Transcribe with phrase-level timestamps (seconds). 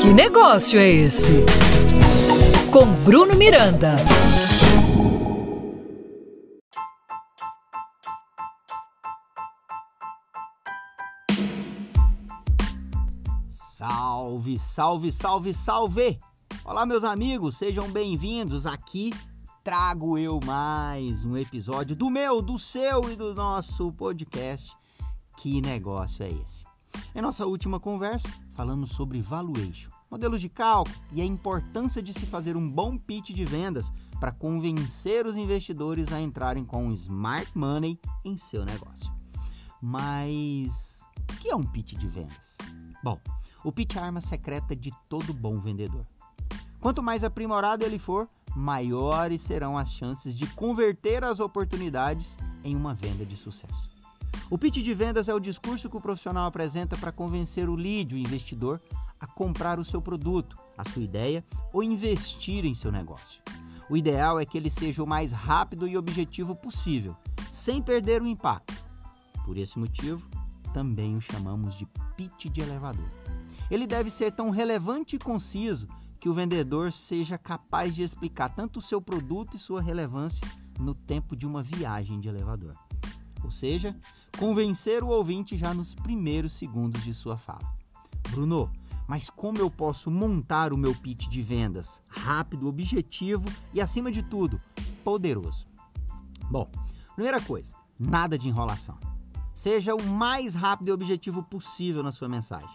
[0.00, 1.32] Que negócio é esse?
[2.70, 3.96] Com Bruno Miranda.
[13.50, 16.18] Salve, salve, salve, salve!
[16.64, 18.66] Olá, meus amigos, sejam bem-vindos.
[18.66, 19.12] Aqui
[19.62, 24.76] trago eu mais um episódio do meu, do seu e do nosso podcast.
[25.36, 26.71] Que negócio é esse?
[27.14, 32.26] Em nossa última conversa, falamos sobre valuation, modelos de cálculo e a importância de se
[32.26, 37.98] fazer um bom pitch de vendas para convencer os investidores a entrarem com smart money
[38.24, 39.12] em seu negócio.
[39.80, 41.02] Mas
[41.32, 42.56] o que é um pitch de vendas?
[43.02, 43.18] Bom,
[43.64, 46.06] o pitch é a arma secreta de todo bom vendedor.
[46.80, 52.94] Quanto mais aprimorado ele for, maiores serão as chances de converter as oportunidades em uma
[52.94, 53.90] venda de sucesso.
[54.52, 58.14] O pitch de vendas é o discurso que o profissional apresenta para convencer o lead,
[58.14, 58.82] o investidor,
[59.18, 63.42] a comprar o seu produto, a sua ideia ou investir em seu negócio.
[63.88, 67.16] O ideal é que ele seja o mais rápido e objetivo possível,
[67.50, 68.74] sem perder o impacto.
[69.46, 70.22] Por esse motivo,
[70.74, 73.08] também o chamamos de pitch de elevador.
[73.70, 75.86] Ele deve ser tão relevante e conciso
[76.20, 80.46] que o vendedor seja capaz de explicar tanto o seu produto e sua relevância
[80.78, 82.74] no tempo de uma viagem de elevador
[83.44, 83.96] ou seja,
[84.38, 87.72] convencer o ouvinte já nos primeiros segundos de sua fala.
[88.30, 88.70] Bruno,
[89.06, 94.22] mas como eu posso montar o meu pitch de vendas rápido, objetivo e, acima de
[94.22, 94.60] tudo,
[95.04, 95.66] poderoso?
[96.50, 96.70] Bom,
[97.14, 98.96] primeira coisa, nada de enrolação.
[99.54, 102.70] Seja o mais rápido e objetivo possível na sua mensagem.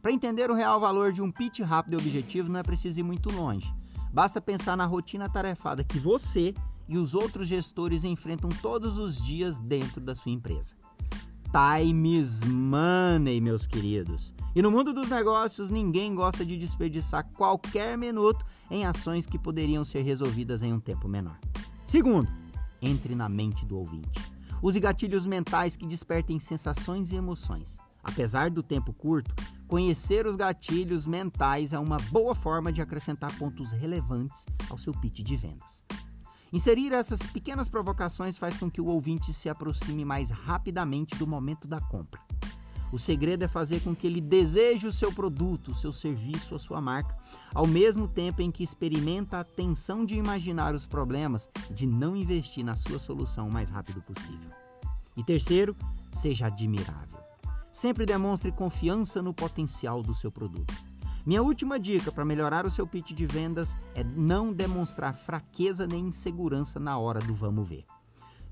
[0.00, 3.02] Para entender o real valor de um pitch rápido e objetivo, não é preciso ir
[3.02, 3.72] muito longe.
[4.12, 6.54] Basta pensar na rotina tarefada que você
[6.90, 10.74] e os outros gestores enfrentam todos os dias dentro da sua empresa.
[11.52, 14.34] Time is money, meus queridos.
[14.54, 19.84] E no mundo dos negócios, ninguém gosta de desperdiçar qualquer minuto em ações que poderiam
[19.84, 21.38] ser resolvidas em um tempo menor.
[21.86, 22.28] Segundo,
[22.82, 24.20] entre na mente do ouvinte.
[24.60, 27.78] Use gatilhos mentais que despertem sensações e emoções.
[28.02, 29.34] Apesar do tempo curto,
[29.68, 35.20] conhecer os gatilhos mentais é uma boa forma de acrescentar pontos relevantes ao seu pitch
[35.20, 35.84] de vendas.
[36.52, 41.68] Inserir essas pequenas provocações faz com que o ouvinte se aproxime mais rapidamente do momento
[41.68, 42.20] da compra.
[42.92, 46.58] O segredo é fazer com que ele deseje o seu produto, o seu serviço, a
[46.58, 47.16] sua marca,
[47.54, 52.64] ao mesmo tempo em que experimenta a tensão de imaginar os problemas de não investir
[52.64, 54.50] na sua solução o mais rápido possível.
[55.16, 55.76] E terceiro,
[56.12, 57.20] seja admirável.
[57.72, 60.89] Sempre demonstre confiança no potencial do seu produto.
[61.26, 66.06] Minha última dica para melhorar o seu pitch de vendas é não demonstrar fraqueza nem
[66.06, 67.84] insegurança na hora do vamos ver.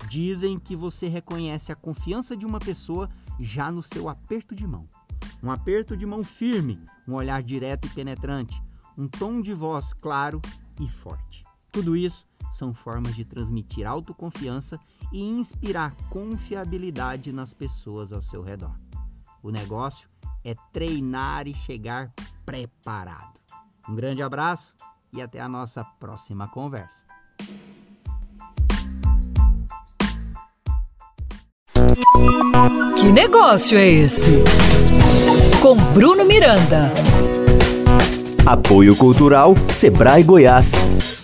[0.07, 3.09] Dizem que você reconhece a confiança de uma pessoa
[3.39, 4.87] já no seu aperto de mão.
[5.41, 8.61] Um aperto de mão firme, um olhar direto e penetrante,
[8.97, 10.41] um tom de voz claro
[10.79, 11.43] e forte.
[11.71, 14.79] Tudo isso são formas de transmitir autoconfiança
[15.11, 18.75] e inspirar confiabilidade nas pessoas ao seu redor.
[19.41, 20.09] O negócio
[20.43, 22.11] é treinar e chegar
[22.45, 23.39] preparado.
[23.87, 24.75] Um grande abraço
[25.11, 27.03] e até a nossa próxima conversa.
[32.95, 34.43] Que negócio é esse?
[35.61, 36.91] Com Bruno Miranda.
[38.45, 41.18] Apoio Cultural Sebrae Goiás.